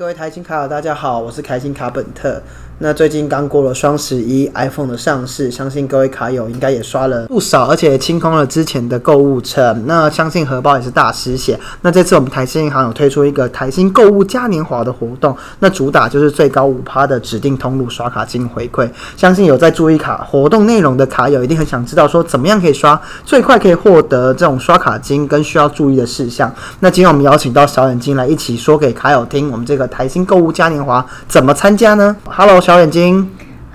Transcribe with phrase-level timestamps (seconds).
[0.00, 2.40] 各位台新卡友，大家好，我是台新卡本特。
[2.82, 9.74] 那最近刚过了双十一，iPhone 的上市，相信各位卡友应该也刷了不少，而且清空了之前的购物车。
[9.84, 11.60] 那相信荷包也是大失血。
[11.82, 18.88] 那这次我们台新银行有推出一个台新购物嘉年华的活动，那主打就是最高五趴的指定通路刷卡金回馈。
[19.14, 26.50] 相信有在注意卡活动内容的卡友，一定很想知道说怎么样可以刷最快可以获得这种刷卡金，跟需要注意的事项。
[26.78, 32.60] 那今天我们邀请到小眼睛来一起说给卡友听，我们这个台新购物嘉年华怎么参加呢？Hello。
[32.60, 33.26] 小眼睛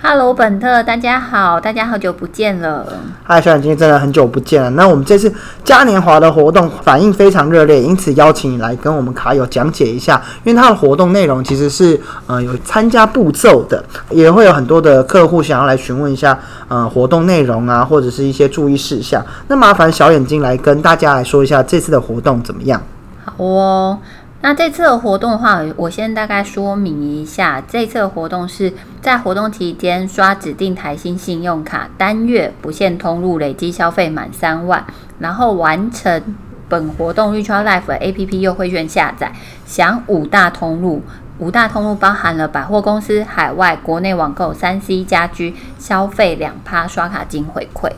[0.02, 2.86] ，Hello，本特，大家好，大家好久不见了。
[3.24, 4.70] 嗨，小眼睛，真的很久不见了。
[4.70, 5.34] 那我们这次
[5.64, 16.38] 嘉年华的活动反应非常热烈，因此邀请你来跟我们卡友讲解一下，因为它的活动内容其实是呃有参加步骤的，也会有很多的客户想要来询问一下
[16.68, 19.26] 呃活动内容啊，或者是一些注意事项。
[19.48, 22.80] 那麻烦小眼睛来跟大家来说一下这次的活动怎么样？
[23.26, 23.98] 好哦。
[24.46, 27.60] 那这次的活动的话，我先大概说明一下。
[27.68, 28.72] 这次的活动是
[29.02, 34.86] 在活动期间刷指定台新信用卡，单月不限通路累积消费满三万，
[35.18, 36.22] 然后完成
[36.70, 39.34] 本活动 Richard Life APP 优惠券下载，
[39.66, 41.02] 享五大通路。
[41.40, 47.90] 五大通路包含了百货公司、海外、国内网购、三 C 家居消费两趴刷卡金回馈。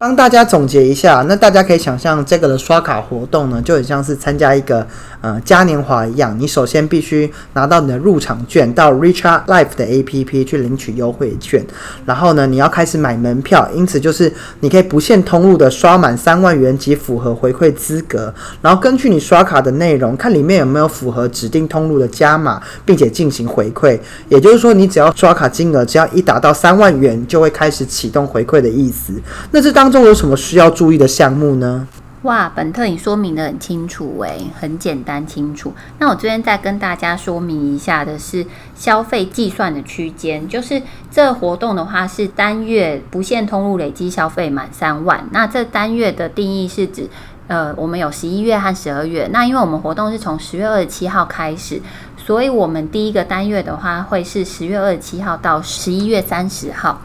[0.00, 4.86] 帮大家总结一下，那大家可以想象这个的刷卡活动呢，就很像是参加一个
[5.20, 6.36] 呃嘉年华一样。
[6.38, 11.64] 你首先必须拿到你的入场券，到 Richard Life 的 APP 去领取优惠券，
[12.04, 13.68] 然后呢，你要开始买门票。
[13.74, 23.98] 因此就是你可以不限通路的刷满三万元即符合回馈资格，然后根据你刷卡的内容，看里面有没有符合指定通路的加码，并且进行回馈。
[24.28, 29.12] 也就是说，你只要刷卡金额只要一达到三万元，就会开始启动回馈的意思。
[29.50, 31.86] 那这当中有什么需要注意的项目呢？
[32.22, 35.72] 哇，本特你说明的很清楚诶，很简单清楚。
[36.00, 45.24] 那我这边再跟大家说明一下的是消费计算的区间，就是这活动的话是单月不限通路累积消费满三万。
[45.30, 47.08] 那这单月的定义是指，
[47.46, 49.28] 呃，我们有十一月和十二月。
[49.32, 51.80] 那因为我们活动是从十月二十七号开始，
[52.16, 57.00] 所以我们第一个单月的话会是十月二十七号到十一月三十号。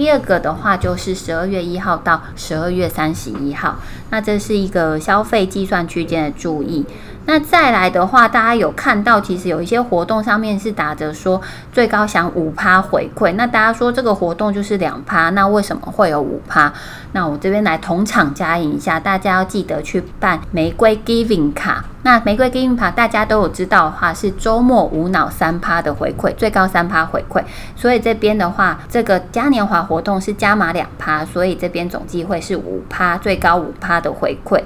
[0.00, 3.76] 第二个的话就是十二月一号到十二月三十一号，
[4.08, 6.86] 那这是一个消费计算区间的注意。
[7.30, 11.40] 那再来的话，大家有看到，其实有一些活动上面是打着说
[11.72, 13.32] 最高享五趴回馈。
[13.34, 16.72] 那大家说这个活动就是两趴，那为什么会有五趴？
[17.12, 21.84] 那我这边来同场加印一下，大家要记得去办玫瑰 Giving 卡。
[22.02, 27.44] 那玫瑰 Giving 卡大家都有知道的话，是周末无脑三趴的回馈，最高三趴回馈。
[27.76, 34.60] 所以这边的话，这个嘉年华活动是加码两趴，所以这边总计会是五趴，最高五趴的回馈。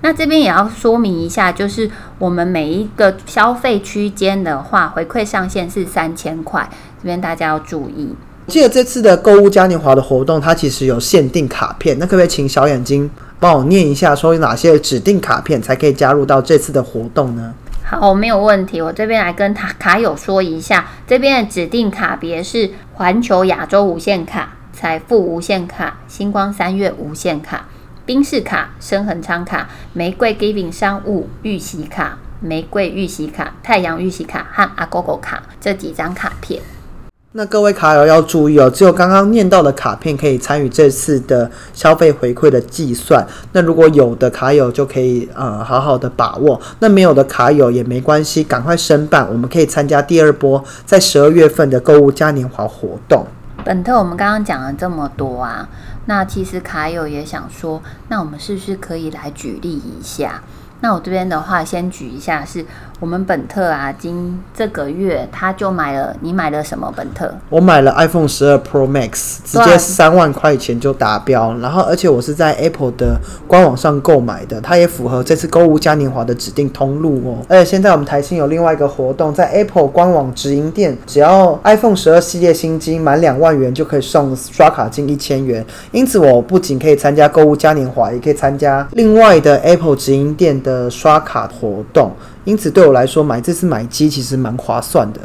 [0.00, 6.68] 那这边也要说明一下，就是我们每一个消费区间的话，回馈上限是三千块，
[7.02, 8.14] 这边大家要注意。
[8.46, 13.10] 记得这次的购物嘉年华的活动，它其实有限定卡片，那可不可以请小眼睛
[13.40, 17.52] 帮我念一下，说有哪些指定卡片才可以加入到这次的活动呢？
[17.84, 27.66] 好，没有问题，我这边来跟卡卡友说一下，这边的指定卡别是环球亚洲无限卡、财富无限卡、星光三月无限卡。
[28.08, 36.62] 宾士卡、深恒昌卡、玫瑰 Giving 商务预习卡、玫瑰预习卡、太阳预习卡和阿狗狗卡这几张卡片。
[37.32, 43.26] 那各位卡友要注意哦，只有刚刚念到的卡片可以参与这次的消费回馈的计算。
[43.52, 53.26] 那如果有的卡友就可以呃好好的把握，那没有的卡友也没关系，赶快申办，我们可以参加第二波在十二月份的购物嘉年华活动。
[53.62, 55.68] 本特，我们刚刚讲了这么多啊。
[56.08, 60.42] 那其实卡友也想说，那我们是不是可以来举例一下？
[60.80, 62.64] 那我这边的话，先举一下是。
[63.00, 67.32] 我们本特啊，今这个月他就买了，你买了什么本特？
[67.48, 71.56] 我买了 iPhone 十二 Pro Max，直接三万块钱就达标。
[71.58, 73.16] 然后，而且我是在 Apple 的
[73.46, 77.38] 官网上购买的，它也符合这次购物嘉年华的指定通路哦。
[77.48, 85.64] 而且现在我们台新有另外一个活动，在 Apple 官网直营店，只要 iPhone 十二系列新机满两万元就可以送刷卡金一千元。
[85.92, 92.10] 因此，我不仅可以参加购物嘉年华，也可以参加另外的 Apple 直营店的刷卡活动。
[92.44, 95.20] 因此，对我来说，买这次买机其实蛮划算的，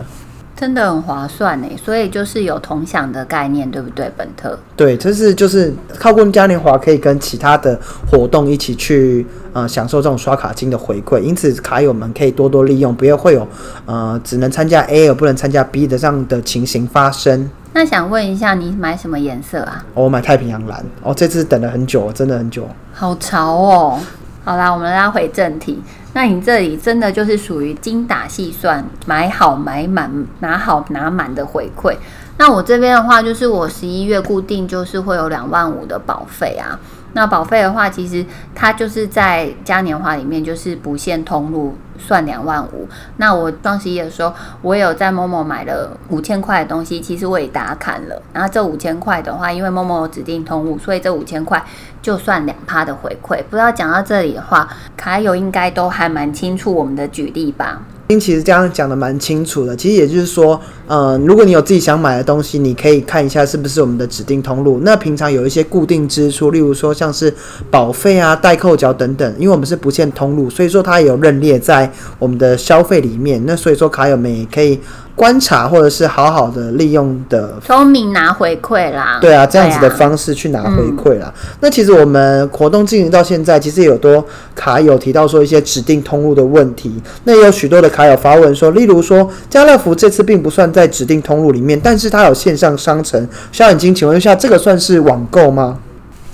[0.56, 1.68] 真的很划算呢。
[1.81, 4.60] 所以就是有同享的概念，对不对，本特？
[4.75, 7.80] 对，这是就是靠过嘉年华可以跟其他的
[8.12, 11.19] 活动一起去呃享受这种刷卡金的回馈。
[11.19, 13.48] 因此，卡友们可以多多利用，不要会有
[13.86, 17.50] 呃只能参加 A 而不能参加 B 的这样的情形发生。
[17.75, 19.84] 那想问一下，你买什么颜色啊？
[19.95, 20.86] 我买太平洋蓝。
[21.01, 22.68] 哦，这次等了很久，真的很久。
[22.94, 24.00] 好潮哦！
[24.45, 25.81] 好啦，我们拉回正题。
[26.13, 30.12] 那你这里真的就是属于精打细算，买好买满，
[30.42, 31.95] 拿好拿满的回馈。
[32.38, 36.77] 那我这边的话，就是我十一月固定就是会有两万五的保费啊。
[37.15, 38.25] 那保费的话，其实
[38.56, 42.89] 它就是在嘉年华里面就是不限通路算两万五。
[43.18, 44.33] 那我双十一的时候，
[44.63, 48.19] 我有在某某买了五千块的东西，其实我也打卡了。
[48.33, 51.63] 然后这五千块的话，因为某某有指定通路，所以这五千块
[52.01, 53.44] 就算两趴的回馈。
[53.47, 57.80] 不知道讲到这里的话，卡友应该都还蛮清楚我们的举例吧？
[58.09, 59.75] 其实这样讲的蛮清楚的。
[59.75, 64.79] 其实也就是说，呃，如果你有自己想买的东西，你可以看一下是不是我们的指定通路。
[64.83, 67.33] 那平常有一些固定支出，例如说像是
[67.71, 73.41] 保费啊、代扣缴等等，因为我们是不限通路，所以说它也有认列在我们的消费里面。
[73.45, 74.79] 那所以说卡友们也可以。
[75.15, 81.31] 观察或者是好好的利用的聪明拿回馈啦，对啊，这样子的方式去拿回馈啦。
[81.60, 84.25] 那其实我们活动进行到现在，其实有多
[84.56, 87.00] 卡友提到说一些指定通路的问题。
[87.25, 93.27] 那也有许多的卡友发问说，例如说家乐福这次并不算在指定通路里面，但是它有线上商城。
[93.51, 95.77] 肖眼睛，请问一下，这个算是网购吗？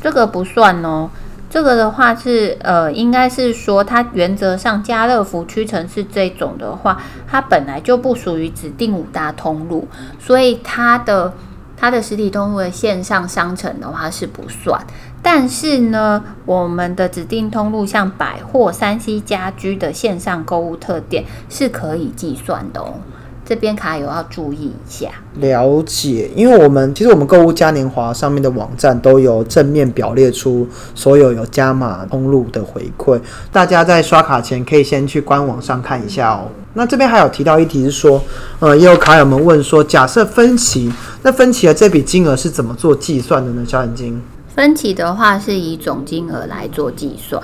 [0.02, 1.10] 这个不算哦。
[1.50, 9.88] 这个的话是，呃，应该是说，它原则上家乐福屈臣氏这种的话，它本来就不属于指定五大通路，
[10.20, 11.34] 所以它的
[11.76, 14.80] 它的实体通路的线上商城的话是不算。
[15.24, 22.94] 但是呢，我们的指定通路像百货、三 C 家居的线上购物特点是可以计算的哦。
[23.50, 25.10] 这边卡友要注意一下，
[25.40, 33.20] 了解，因为我们其实我们购物嘉年华上面的网站都有正面表列出所有有加码通路的回馈，
[33.52, 36.46] 大家在刷卡前可以先去官网上看一下哦。
[36.76, 38.22] 那这边还有提到一题是说，
[38.60, 40.94] 呃，也有卡友们问说，假设分期，
[41.24, 43.66] 那分期的这笔金额是怎么做计算的呢？
[43.68, 44.22] 小眼睛，
[44.54, 47.42] 分期的话是以总金额来做计算。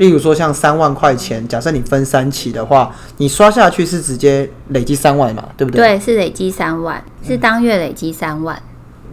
[0.00, 5.98] 例如说，像三万块钱，假设你分三期的话，你刷下去是直接累积三万嘛，对不对？
[5.98, 8.58] 对，是累积三万，是当月累积三万。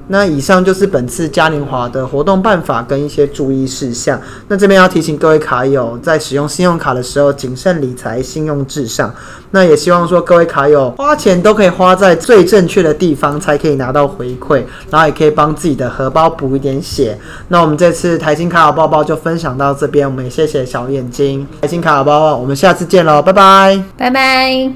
[0.07, 4.19] 那以上就是本次嘉年华的活动办法跟一些注意事项。
[4.48, 9.13] 那这边要提醒各位卡友，在使用信用卡的时候，谨慎理财，信用至上。
[9.51, 17.18] 那也希望说各位卡友花钱都可以花在最正确的地方，才可以拿到回馈，然后也可以帮自己的荷包补一点血。
[17.48, 24.71] 那我们这次台新卡好包包就分享到这边，我们也谢谢小眼睛台新卡好包包，我们下次见喽，拜拜，拜拜。